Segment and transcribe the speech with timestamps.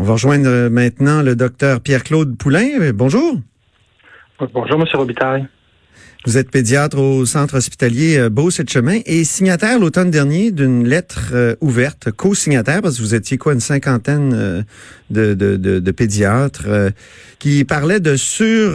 [0.00, 2.90] On va rejoindre maintenant le docteur Pierre-Claude Poulain.
[2.94, 3.38] Bonjour.
[4.38, 4.84] Bonjour, M.
[4.94, 5.46] Robitaille.
[6.24, 11.54] Vous êtes pédiatre au centre hospitalier euh, Beau-Chemin et signataire l'automne dernier d'une lettre euh,
[11.60, 14.62] ouverte, co-signataire, parce que vous étiez quoi, une cinquantaine euh,
[15.10, 16.64] de, de, de, pédiatres,
[17.38, 18.72] qui parlait de sur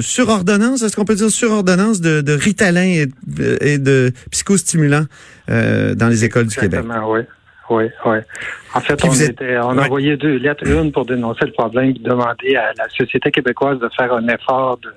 [0.00, 5.04] surordonnance, est-ce qu'on peut dire surordonnance de, de Ritalin et, de psychostimulants
[5.48, 6.82] dans les écoles du Québec?
[7.06, 7.20] oui.
[7.70, 8.18] Oui, oui.
[8.74, 11.92] En fait, on, était, on a envoyé deux lettres, une pour dénoncer le problème, et
[11.94, 14.92] demander à la société québécoise de faire un effort de,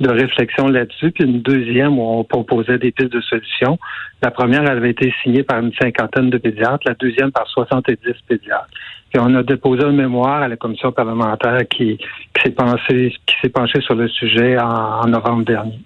[0.00, 3.78] de réflexion là-dessus, puis une deuxième où on proposait des pistes de solutions.
[4.22, 8.68] La première avait été signée par une cinquantaine de pédiatres, la deuxième par 70 pédiatres.
[9.10, 13.34] Puis on a déposé un mémoire à la commission parlementaire qui, qui s'est pensé, qui
[13.40, 15.78] s'est penchée sur le sujet en novembre dernier.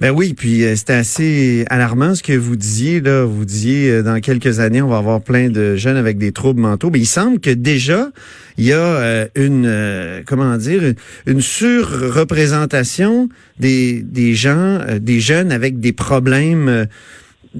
[0.00, 3.24] Ben oui, puis euh, c'était assez alarmant ce que vous disiez là.
[3.24, 6.60] Vous disiez euh, dans quelques années on va avoir plein de jeunes avec des troubles
[6.60, 6.90] mentaux.
[6.90, 8.10] Mais il semble que déjà
[8.58, 10.94] il y a euh, une comment dire
[11.26, 16.86] une, surreprésentation des des gens, des jeunes avec des problèmes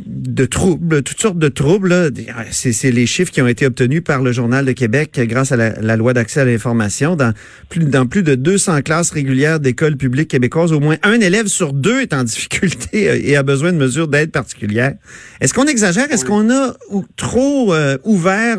[0.04, 2.12] de troubles, toutes sortes de troubles.
[2.50, 5.96] C'est les chiffres qui ont été obtenus par le Journal de Québec grâce à la,
[5.96, 7.16] loi d'accès à l'information.
[7.16, 7.32] Dans
[7.68, 11.72] plus, dans plus de 200 classes régulières d'écoles publiques québécoises, au moins un élève sur
[11.72, 14.94] deux est en difficulté et a besoin de mesures d'aide particulière.
[15.40, 16.10] Est-ce qu'on exagère?
[16.10, 16.74] Est-ce qu'on a
[17.16, 18.58] trop euh, ouvert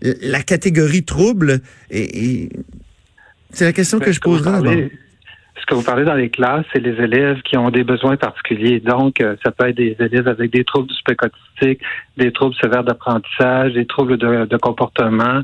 [0.00, 1.60] la catégorie trouble?
[1.90, 2.48] Et,
[3.52, 4.90] c'est la question que je poserai
[5.60, 8.80] ce que vous parlez dans les classes, c'est les élèves qui ont des besoins particuliers.
[8.80, 11.80] Donc, euh, ça peut être des élèves avec des troubles du spectre autistique,
[12.16, 15.40] des troubles sévères d'apprentissage, des troubles de, comportement.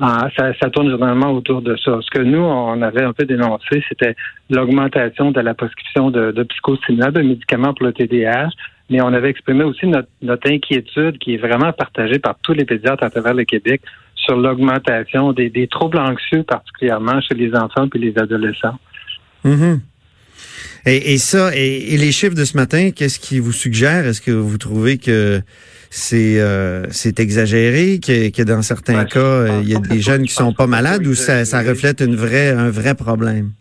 [0.00, 1.98] Ah, ça, ça, tourne généralement autour de ça.
[2.02, 4.16] Ce que nous, on avait un peu dénoncé, c'était
[4.50, 8.50] l'augmentation de la prescription de, de de médicaments pour le TDAH,
[8.90, 12.64] mais on avait exprimé aussi notre, notre, inquiétude qui est vraiment partagée par tous les
[12.64, 13.82] pédiatres à travers le Québec
[14.16, 18.78] sur l'augmentation des, des troubles anxieux, particulièrement chez les enfants et les adolescents.
[19.44, 19.80] Mhm.
[20.86, 24.06] Et, ça, et, les chiffres de ce matin, qu'est-ce qui vous suggère?
[24.06, 25.40] Est-ce que vous trouvez que
[25.88, 30.24] c'est euh, c'est exagéré, que, que dans certains ben, cas, il y a des jeunes
[30.24, 33.52] qui sont pas malades ou ça, ça reflète une vraie, un vrai problème?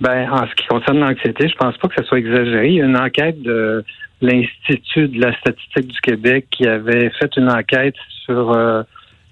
[0.00, 2.68] Ben, en ce qui concerne l'anxiété, je pense pas que ça soit exagéré.
[2.68, 3.84] Il y a une enquête de
[4.20, 7.94] l'Institut de la statistique du Québec qui avait fait une enquête
[8.24, 8.82] sur euh,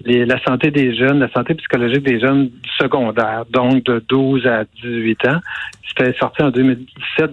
[0.04, 5.26] la santé des jeunes, la santé psychologique des jeunes secondaires, donc de 12 à 18
[5.26, 5.40] ans.
[5.88, 7.30] C'était sorti en 2017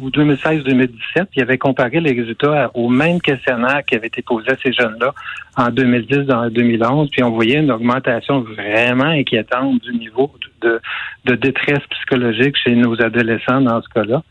[0.00, 0.88] ou 2016-2017.
[1.36, 5.14] Il avait comparé les résultats au même questionnaire qui avait été posé à ces jeunes-là
[5.56, 7.10] en 2010 dans 2011.
[7.10, 10.32] Puis on voyait une augmentation vraiment inquiétante du niveau
[10.62, 10.80] de,
[11.26, 14.22] de détresse psychologique chez nos adolescents dans ce cas-là.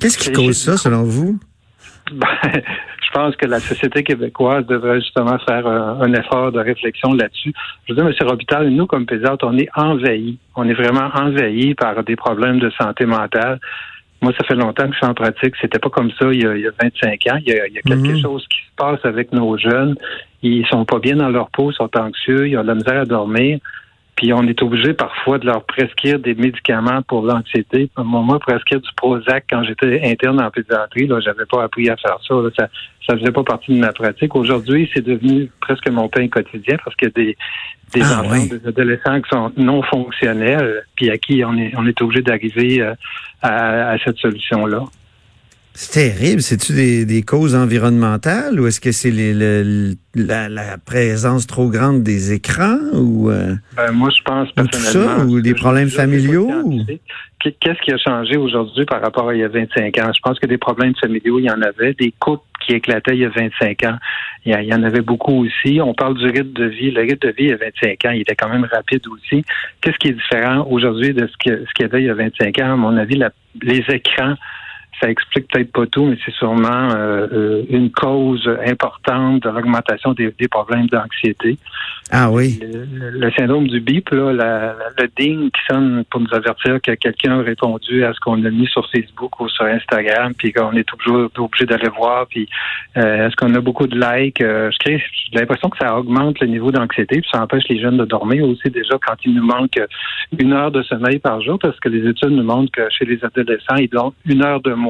[0.00, 1.38] Qu'est-ce qui cause ça, selon vous?
[2.12, 7.52] Ben, je pense que la société québécoise devrait justement faire un, effort de réflexion là-dessus.
[7.86, 8.28] Je veux dire, M.
[8.28, 10.38] Robital, nous, comme pédiatres, on est envahis.
[10.54, 13.58] On est vraiment envahis par des problèmes de santé mentale.
[14.22, 15.54] Moi, ça fait longtemps que je suis en pratique.
[15.60, 17.38] C'était pas comme ça il y a, 25 ans.
[17.44, 18.22] Il y a, quelque mhm.
[18.22, 19.96] chose qui se passe avec nos jeunes.
[20.42, 23.00] Ils sont pas bien dans leur peau, ils sont anxieux, ils ont de la misère
[23.00, 23.58] à dormir.
[24.16, 27.90] Puis on est obligé parfois de leur prescrire des médicaments pour l'anxiété.
[27.98, 32.18] Moi, prescrire du Prozac quand j'étais interne en pédiatrie, là, j'avais pas appris à faire
[32.26, 32.34] ça.
[32.56, 32.68] Ça
[33.06, 34.34] ça faisait pas partie de ma pratique.
[34.34, 37.36] Aujourd'hui, c'est devenu presque mon pain quotidien parce qu'il y a des,
[37.94, 41.86] des ah, enfants, des adolescents qui sont non fonctionnels, puis à qui on est on
[41.86, 42.94] est obligé d'arriver euh,
[43.42, 44.82] à, à cette solution-là.
[45.78, 46.40] C'est terrible.
[46.40, 52.32] C'est-tu des, des, causes environnementales ou est-ce que c'est la, la, présence trop grande des
[52.32, 56.48] écrans ou euh, ben, moi je pense personnellement ou, des problèmes familiaux
[57.40, 60.10] Qu'est-ce qui a changé aujourd'hui par rapport à il y a 25 ans?
[60.16, 63.20] Je pense que des problèmes familiaux, il y en avait, des couples qui éclataient il
[63.20, 63.98] y a 25 ans,
[64.46, 65.78] il y, en avait beaucoup aussi.
[65.82, 66.90] On parle du rythme de vie.
[66.90, 69.44] Le rythme de vie il y a 25 ans, il était quand même rapide aussi.
[69.82, 72.58] Qu'est-ce qui est différent aujourd'hui de ce qu'il ce y avait il y a 25
[72.60, 72.72] ans?
[72.72, 73.20] À mon avis,
[73.62, 74.36] les écrans
[75.00, 80.12] ça explique peut-être pas tout, mais c'est sûrement euh, euh, une cause importante de l'augmentation
[80.12, 81.58] des, problèmes d'anxiété.
[82.10, 82.60] Ah oui.
[82.62, 87.42] Le, syndrome du bip, là, le ding qui sonne pour nous avertir que quelqu'un a
[87.42, 91.28] répondu à ce qu'on a mis sur Facebook ou sur Instagram, puis qu'on est toujours
[91.36, 92.48] obligé d'aller voir, puis
[92.96, 94.42] euh, est-ce qu'on a beaucoup de likes.
[94.84, 95.00] j'ai
[95.32, 98.70] l'impression que ça augmente le niveau d'anxiété, puis ça empêche les jeunes de dormir aussi
[98.70, 99.80] déjà quand il nous manque
[100.38, 103.22] une heure de sommeil par jour, parce que les études nous montrent que chez les
[103.24, 104.85] adolescents, ils dorment une heure de moins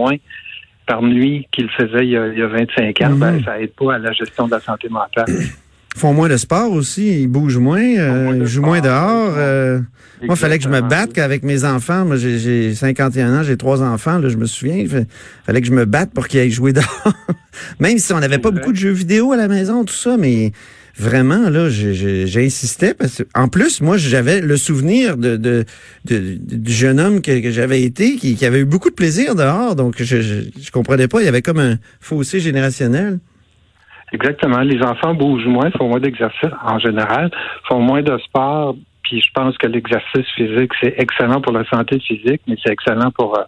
[0.87, 3.45] par nuit qu'il faisait il y, a, 25 ans, ben, mhm.
[3.45, 5.27] ça aide pas à la gestion de la santé mentale.
[5.29, 9.33] Ils font moins de sport aussi, ils bougent moins, euh, ils jouent moins dehors.
[9.37, 9.81] Euh.
[10.23, 12.05] moi, il fallait que je me batte avec mes enfants.
[12.05, 14.77] Moi, j'ai 51 ans, j'ai trois enfants, là, je me souviens.
[14.77, 15.07] Il
[15.45, 17.15] fallait que je me batte pour qu'ils aillent jouer dehors.
[17.81, 20.53] Même si on n'avait pas beaucoup de jeux vidéo à la maison, tout ça, mais
[20.99, 25.65] vraiment, là, j'insistais parce que, en plus, moi, j'avais le souvenir de, de,
[26.05, 29.77] du jeune homme que, j'avais été, qui, avait eu beaucoup de plaisir dehors.
[29.77, 31.21] Donc, je, je, comprenais pas.
[31.21, 33.19] Il y avait comme un fossé générationnel.
[34.13, 34.61] Exactement.
[34.61, 37.31] Les enfants bougent moins, font moins d'exercice en général,
[37.69, 38.77] font moins de sport.
[39.03, 43.13] Puis je pense que l'exercice physique, c'est excellent pour la santé physique, mais c'est excellent
[43.13, 43.43] pour euh,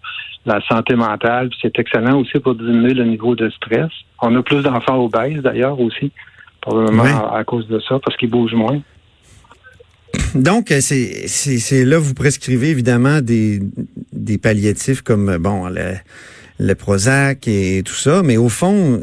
[0.47, 1.51] la santé mentale.
[1.61, 3.91] C'est excellent aussi pour diminuer le niveau de stress.
[4.21, 6.13] On a plus d'enfants obèses d'ailleurs aussi,
[6.61, 8.81] probablement à, cause de ça, parce qu'ils bougent moins.
[10.35, 13.61] Donc, euh, c'est, là, vous prescrivez évidemment des,
[14.13, 15.95] des palliatifs comme, bon, le,
[16.59, 19.01] le Prozac et tout ça, mais au fond,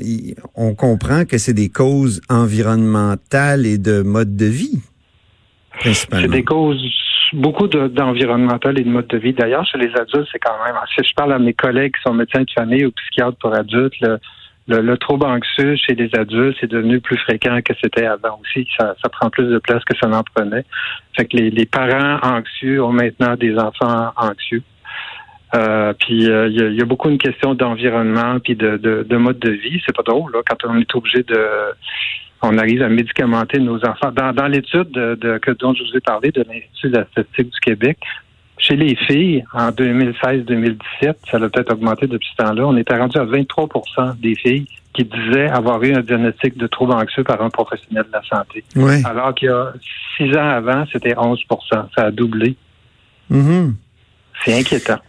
[0.56, 4.80] on comprend que c'est des causes environnementales et de mode de vie,
[5.82, 6.84] C'est des causes
[7.34, 9.34] beaucoup d'environnemental et de mode de vie.
[9.34, 10.76] D'ailleurs, chez les adultes, c'est quand même.
[10.96, 14.00] Si je parle à mes collègues qui sont médecins de famille ou psychiatres pour adultes,
[14.02, 14.20] le,
[14.98, 18.68] trouble anxieux chez les adultes c'est devenu plus fréquent que c'était avant aussi.
[18.80, 20.66] Ça, prend plus de place que ça n'en prenait.
[21.16, 24.64] Fait que les, les parents anxieux ont maintenant des enfants anxieux.
[25.54, 29.52] Euh, puis euh, il y, a, beaucoup une question d'environnement puis de, de, mode de
[29.52, 29.82] vie.
[29.86, 31.48] C'est pas drôle là, quand on est obligé de
[32.42, 34.12] on arrive à médicamenter nos enfants.
[34.12, 37.52] Dans, dans l'étude de, que dont je vous ai parlé de l'Institut de la statistique
[37.52, 37.98] du Québec,
[38.58, 40.78] chez les filles, en 2016-2017,
[41.30, 45.04] ça a peut-être augmenté depuis ce temps-là, on était rendu à 23% des filles qui
[45.04, 48.64] disaient avoir eu un diagnostic de trouble anxieux par un professionnel de la santé.
[49.06, 49.74] Alors qu'il y a
[50.16, 51.38] six ans avant, c'était 11%
[51.70, 52.56] Ça a doublé.
[53.32, 53.74] Mm-hmm.
[54.44, 55.00] C'est inquiétant.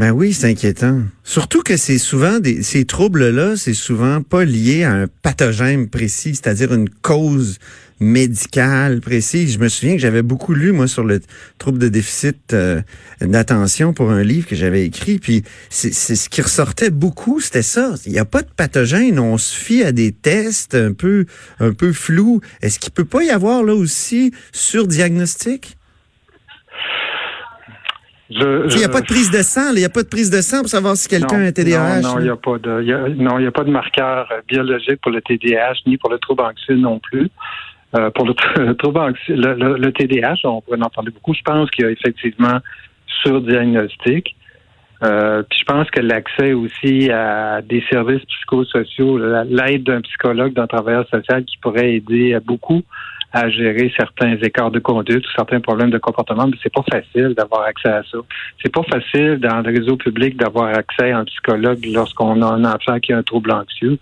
[0.00, 1.02] Ben oui, c'est inquiétant.
[1.24, 6.34] Surtout que c'est souvent des, ces troubles-là, c'est souvent pas lié à un pathogène précis,
[6.34, 7.58] c'est-à-dire une cause
[8.00, 9.52] médicale précise.
[9.52, 11.20] Je me souviens que j'avais beaucoup lu moi sur le
[11.58, 12.80] trouble de déficit euh,
[13.20, 15.18] d'attention pour un livre que j'avais écrit.
[15.18, 17.92] Puis c'est ce qui ressortait beaucoup, c'était ça.
[18.06, 19.18] Il n'y a pas de pathogène.
[19.18, 21.26] On se fie à des tests un peu
[21.58, 22.40] un peu flous.
[22.62, 25.76] Est-ce qu'il peut pas y avoir là aussi sur diagnostic?
[28.30, 30.40] Il n'y a pas de prise de sang, il n'y a pas de prise de
[30.40, 32.00] sang pour savoir si quelqu'un a un TDAH.
[32.02, 35.10] Non, il n'y a pas de, non, il a pas de marqueur euh, biologique pour
[35.10, 37.28] le TDAH ni pour le trouble anxieux non plus.
[37.96, 41.34] Euh, pour le, trouble anxieux, le, TDAH, on pourrait en parler beaucoup.
[41.34, 42.58] Je pense qu'il y a effectivement
[43.22, 44.36] surdiagnostic.
[45.02, 50.68] Euh, puis je pense que l'accès aussi à des services psychosociaux, l'aide d'un psychologue, d'un
[50.68, 52.82] travailleur social qui pourrait aider beaucoup
[53.32, 57.34] à gérer certains écarts de conduite ou certains problèmes de comportement, mais c'est pas facile
[57.36, 58.18] d'avoir accès à ça.
[58.62, 62.64] C'est pas facile dans le réseau public d'avoir accès à un psychologue lorsqu'on a un
[62.64, 63.98] enfant qui a un trouble anxieux.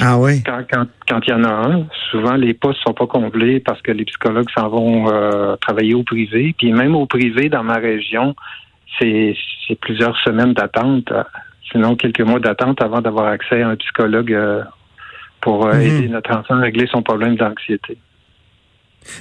[0.00, 0.42] Ah oui.
[0.44, 3.82] Quand, quand, quand il y en a un, souvent les postes sont pas comblés parce
[3.82, 6.54] que les psychologues s'en vont euh, travailler au privé.
[6.56, 8.34] Puis même au privé, dans ma région,
[8.98, 9.34] c'est
[9.80, 11.12] plusieurs semaines d'attente,
[11.70, 14.62] sinon quelques mois d'attente avant d'avoir accès à un psychologue euh,
[15.40, 15.80] pour euh, mhm.
[15.80, 17.98] aider notre enfant à régler son problème d'anxiété.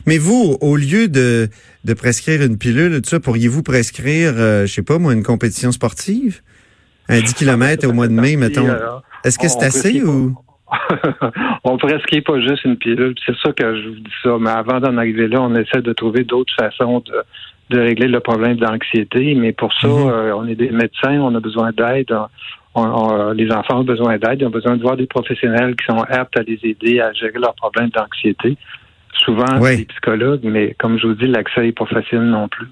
[0.06, 1.50] Mais vous, au lieu de,
[1.84, 5.72] de prescrire une pilule, tout ça, pourriez-vous prescrire, euh, je sais pas moi, une compétition
[5.72, 6.42] sportive?
[7.10, 8.68] Un 10 km au mois de mai, mettons.
[9.24, 10.36] Est-ce que c'est assez ou?
[11.66, 13.16] on prescrit pas juste une pilule.
[13.26, 14.38] C'est ça que je vous dis ça.
[14.40, 18.22] Mais avant d'en arriver là, on essaie de trouver d'autres façons de, de régler le
[18.22, 19.36] problème d'anxiété.
[19.36, 20.12] Mais pour ça, mm-hmm.
[20.12, 22.14] euh, on est des médecins, on a besoin d'aide.
[23.36, 26.38] les enfants ont besoin d'aide, ils ont besoin de voir des professionnels qui sont aptes
[26.38, 28.56] à les aider à gérer leurs problèmes d'anxiété
[29.24, 32.68] souvent des psychologues, mais comme je vous dis, l'accès n'est pas facile non plus.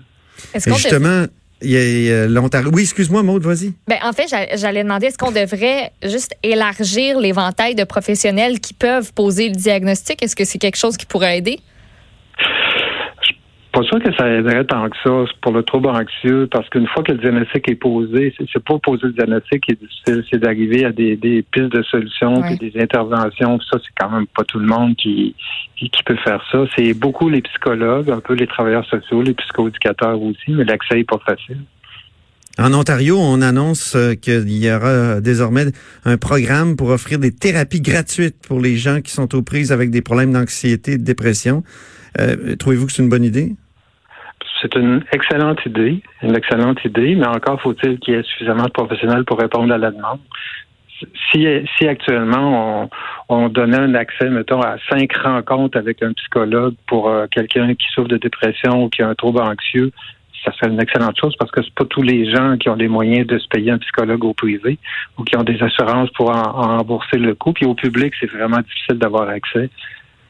[0.53, 1.25] Justement,
[1.61, 2.69] il y a, l'Ontario.
[2.73, 3.73] Oui, excuse-moi, Maud, vas-y.
[3.87, 9.13] Ben, en fait, j'allais demander, est-ce qu'on devrait juste élargir l'éventail de professionnels qui peuvent
[9.13, 10.23] poser le diagnostic?
[10.23, 11.59] Est-ce que c'est quelque chose qui pourrait aider?
[13.71, 17.03] Pas sûr que ça aiderait tant que ça pour le trouble anxieux, parce qu'une fois
[17.03, 20.85] que le diagnostic est posé, c'est pas poser le diagnostic qui est difficile, c'est d'arriver
[20.85, 23.59] à des, pistes de solutions, puis des interventions.
[23.61, 25.35] Ça, c'est quand même pas tout le monde qui,
[25.77, 26.65] qui, peut faire ça.
[26.75, 31.09] C'est beaucoup les psychologues, un peu les travailleurs sociaux, les psychoéducateurs aussi, mais l'accès est
[31.09, 31.59] pas facile.
[32.57, 35.67] En Ontario, on annonce euh, qu'il y aura désormais
[36.03, 39.91] un programme pour offrir des thérapies gratuites pour les gens qui sont aux prises avec
[39.91, 41.63] des problèmes d'anxiété et de dépression.
[42.19, 43.55] Euh, trouvez-vous que c'est une bonne idée?
[44.61, 48.71] C'est une excellente idée, une excellente idée, mais encore faut-il qu'il y ait suffisamment de
[48.71, 50.19] professionnels pour répondre à la demande.
[51.31, 52.89] Si, actuellement
[53.29, 57.73] on, on donnait un accès, mettons, à cinq rencontres avec un psychologue pour euh, quelqu'un
[57.75, 59.91] qui souffre de dépression ou qui a un trouble anxieux,
[60.43, 62.87] ça serait une excellente chose parce que c'est pas tous les gens qui ont les
[62.87, 64.77] moyens de se payer un psychologue au privé
[65.17, 67.53] ou qui ont des assurances pour en rembourser le coût.
[67.53, 69.69] Puis au public, c'est vraiment difficile d'avoir accès.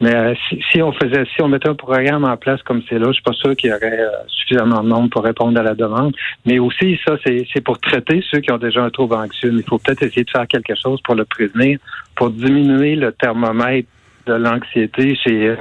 [0.01, 0.33] Mais euh,
[0.71, 3.23] si, on faisait, si on mettait un programme en place comme c'est là, je suis
[3.23, 6.15] pas sûr qu'il y aurait euh, suffisamment de monde pour répondre à la demande.
[6.45, 9.51] Mais aussi, ça, c'est pour traiter ceux qui ont déjà un trouble anxieux.
[9.53, 11.79] Il faut peut-être essayer de faire quelque chose pour le prévenir,
[12.15, 13.89] pour diminuer le thermomètre
[14.25, 15.55] de l'anxiété chez euh,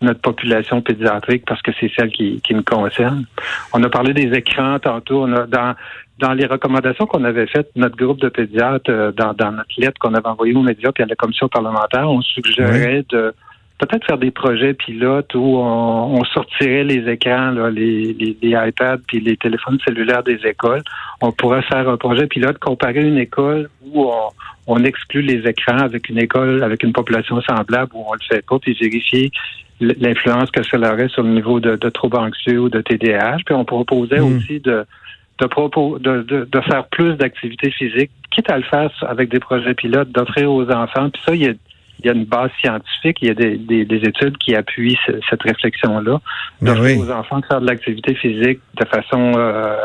[0.00, 3.26] notre population pédiatrique parce que c'est celle qui, qui nous concerne.
[3.72, 5.24] On a parlé des écrans tantôt.
[5.24, 5.74] On a, dans,
[6.18, 9.98] dans les recommandations qu'on avait faites, notre groupe de pédiatres, euh, dans, dans notre lettre
[10.00, 13.34] qu'on avait envoyée aux médias puis à la commission parlementaire, on suggérait de
[13.78, 19.36] peut-être faire des projets pilotes où on, sortirait les écrans, les, les, iPads puis les
[19.36, 20.82] téléphones cellulaires des écoles.
[21.20, 24.28] On pourrait faire un projet pilote, comparer une école où on,
[24.66, 28.44] on exclut les écrans avec une école, avec une population semblable où on le fait
[28.46, 29.30] pas, puis vérifier
[29.80, 33.38] l'influence que ça aurait sur le niveau de, de troubles anxieux ou de TDAH.
[33.44, 34.36] Puis on proposait hmm.
[34.36, 34.86] aussi de
[35.40, 40.10] de, de, de, faire plus d'activités physiques, quitte à le faire avec des projets pilotes,
[40.10, 41.10] d'offrir aux enfants.
[41.10, 41.52] Puis ça, il y a,
[42.00, 44.98] il y a une base scientifique, il y a des, des, études qui appuient
[45.30, 46.20] cette réflexion-là.
[46.60, 49.76] Ben d'offrir aux enfants de faire de l'activité physique de façon euh,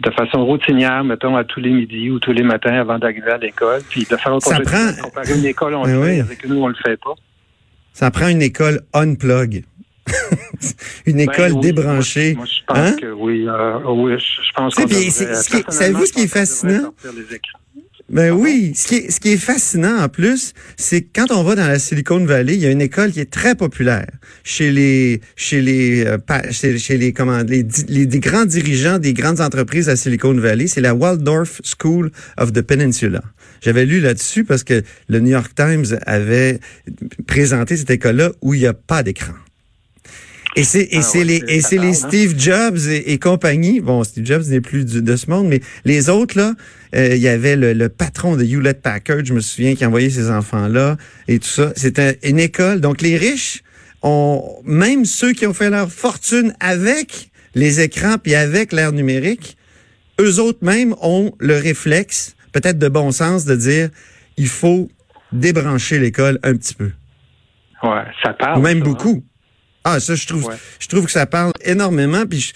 [0.00, 3.38] de façon routinière, mettons, à tous les midis ou tous les matins avant d'arriver à
[3.38, 4.92] l'école, puis de faire autre ça prend...
[5.02, 7.14] comparer une école, on ben le fait, avec nous, on le fait pas.
[7.92, 9.64] Ça prend une école unplug.
[11.06, 12.34] une ben école débranchée.
[12.34, 12.96] Moi, je pense hein?
[13.00, 13.46] que oui.
[13.46, 14.82] Euh, oui, je pense que.
[15.70, 16.92] Savez-vous ce qui est fascinant?
[18.12, 21.42] Ben oui, ce qui est, ce qui est fascinant en plus, c'est que quand on
[21.42, 24.06] va dans la Silicon Valley, il y a une école qui est très populaire
[24.44, 26.18] chez les chez les euh,
[26.50, 30.82] chez, les comment les, les, des grands dirigeants des grandes entreprises à Silicon Valley, c'est
[30.82, 33.22] la Waldorf School of the Peninsula.
[33.62, 36.60] J'avais lu là-dessus parce que le New York Times avait
[37.26, 39.32] présenté cette école-là où il n'y a pas d'écran.
[40.54, 41.94] Et c'est et ah c'est les et c'est les.
[41.94, 43.80] Steve Jobs et, compagnie.
[43.80, 46.52] Bon, Steve Jobs n'est plus de ce monde, mais les autres là,
[46.94, 50.30] euh, il y avait le, patron de Hewlett Packard, je me souviens, qui envoyait ses
[50.30, 51.72] enfants là et tout ça.
[51.74, 52.80] C'était une école.
[52.80, 53.62] Donc les riches
[54.02, 59.56] ont même ceux qui ont fait leur fortune avec les écrans puis avec l'ère numérique,
[60.20, 63.88] eux autres même ont le réflexe, peut-être de bon sens, de dire
[64.36, 64.90] il faut
[65.32, 66.90] débrancher l'école un petit peu.
[67.82, 68.58] Ouais, ça parle.
[68.58, 68.84] Ou même hein.
[68.84, 69.24] beaucoup.
[69.84, 70.48] Ah, ça, je trouve,
[70.78, 72.24] je trouve que ça parle énormément.
[72.26, 72.52] Puis